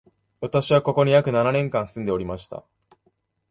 [0.39, 2.63] 私は、ここに約七年間住んでおりました